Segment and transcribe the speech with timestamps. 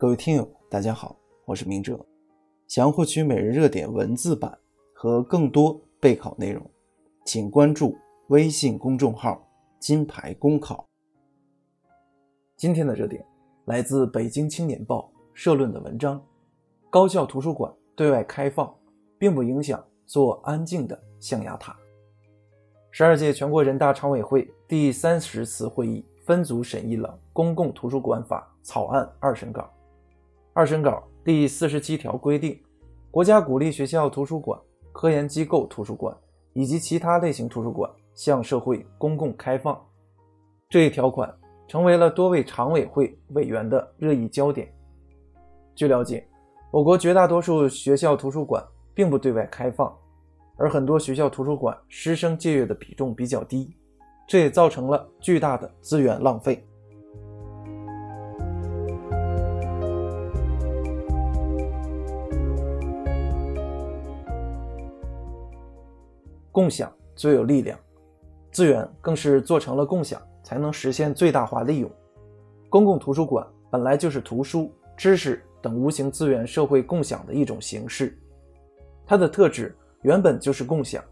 [0.00, 2.00] 各位听友，大家好，我是明哲。
[2.66, 4.58] 想要获取每日热点文字版
[4.94, 6.62] 和更多备考内容，
[7.26, 7.94] 请关注
[8.28, 9.46] 微信公众号
[9.78, 10.88] “金牌公考”。
[12.56, 13.22] 今天的热点
[13.66, 16.18] 来自《北京青年报》社论的文章：
[16.88, 18.74] 高校图书馆对外开放，
[19.18, 21.76] 并不影响做安静的象牙塔。
[22.90, 29.70] 十二届全国人大常委会第三十次会议分组审议了《公共图书馆法》草案二审稿。
[30.52, 32.60] 二审稿第四十七条规定，
[33.10, 34.58] 国家鼓励学校图书馆、
[34.92, 36.14] 科研机构图书馆
[36.54, 39.80] 以及其他类型图书馆向社会公共开放。
[40.68, 41.32] 这一条款
[41.68, 44.68] 成为了多位常委会委员的热议焦点。
[45.76, 46.26] 据了解，
[46.72, 49.96] 我国绝大多数学校图书馆并不对外开放，
[50.56, 53.72] 而很多学校图书馆师生借阅的比重比较低，
[54.26, 56.66] 这也造成了巨大的资源浪费。
[66.52, 67.78] 共享最有力量，
[68.50, 71.90] 资源更是做成了共享才能实现最大化利用。
[72.68, 78.18] 公共图书馆本来就是图书、知识等无形资源社会共享的一种形式，
[79.06, 81.02] 它的特质原本就是共享，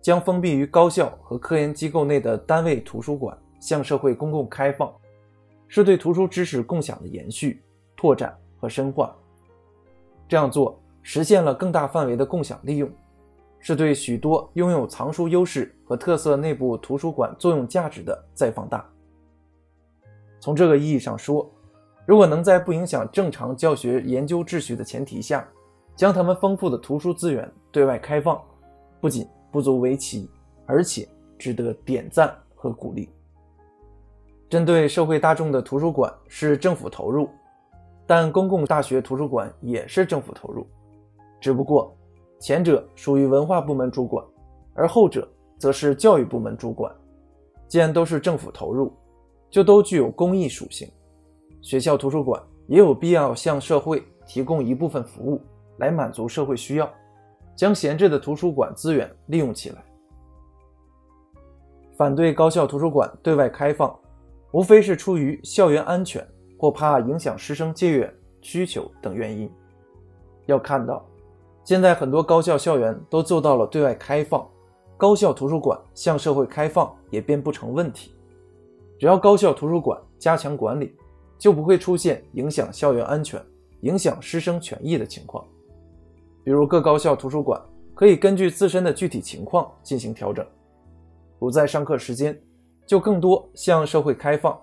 [0.00, 4.92] 将封闭于高校和科研机构内的单位图书馆向社会公共开放，
[5.66, 7.62] 是对图书知识共享的延续、
[7.96, 9.16] 拓展和深化。
[10.28, 12.90] 这样做实现了更大范围的共享利用。
[13.66, 18.88] 是对许多拥有藏书优势和特色内部图书馆作用价值的再放大。
[20.38, 21.50] 从这个意义上说，
[22.06, 25.44] 如果能在不影响正常教学研究秩序的前提下，
[25.96, 28.40] 将他们丰富的图书资源对外开放，
[29.00, 30.30] 不仅不足为奇，
[30.64, 33.10] 而且值得点赞和鼓励。
[34.48, 37.28] 针对社会大众的图书馆是政府投入，
[38.06, 40.64] 但公共大学图书馆也是政府投入，
[41.40, 41.92] 只不过。
[42.38, 44.24] 前者属于文化部门主管，
[44.74, 45.26] 而后者
[45.58, 46.94] 则是教育部门主管。
[47.66, 48.92] 既然都是政府投入，
[49.50, 50.88] 就都具有公益属性。
[51.62, 55.40] 学校图书馆也有必要向社会提供一部分服务，
[55.78, 56.88] 来满足社会需要，
[57.56, 59.82] 将闲置的图书馆资源利用起来。
[61.96, 63.98] 反对高校图书馆对外开放，
[64.52, 66.24] 无非是出于校园安全
[66.58, 69.50] 或怕影响师生借阅需求等原因。
[70.44, 71.04] 要看到。
[71.66, 74.48] 现在很多高校校园都做到了对外开放，
[74.96, 78.14] 高校图书馆向社会开放也便不成问题。
[79.00, 80.94] 只要高校图书馆加强管理，
[81.36, 83.44] 就不会出现影响校园安全、
[83.80, 85.44] 影响师生权益的情况。
[86.44, 87.60] 比如各高校图书馆
[87.96, 90.46] 可以根据自身的具体情况进行调整，
[91.40, 92.40] 不在上课时间
[92.86, 94.56] 就更多向社会开放，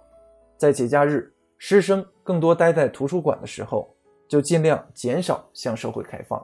[0.58, 3.94] 在节假日师生更多待在图书馆的时候，
[4.25, 6.42] 就尽量减少向社会开放。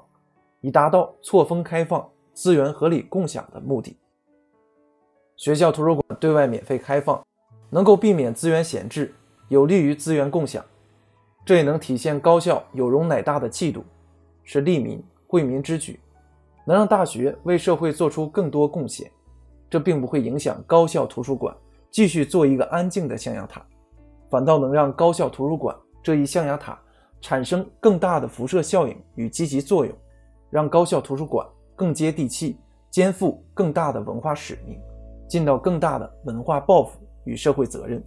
[0.61, 3.97] 以达到错峰开放、资源合理共享的目的。
[5.35, 7.25] 学校图书馆对外免费开放，
[7.69, 9.13] 能够避免资源闲置，
[9.47, 10.63] 有利于资源共享。
[11.45, 13.83] 这也能体现高校有容乃大的气度，
[14.43, 15.99] 是利民惠民之举，
[16.65, 19.09] 能让大学为社会做出更多贡献。
[19.69, 21.55] 这并不会影响高校图书馆
[21.89, 23.65] 继续做一个安静的象牙塔，
[24.29, 26.77] 反倒能让高校图书馆这一象牙塔
[27.21, 29.95] 产生更大的辐射效应与积极作用。
[30.49, 32.57] 让高校图书馆更接地气，
[32.89, 34.79] 肩负更大的文化使命，
[35.27, 38.03] 尽到更大的文化抱负与社会责任。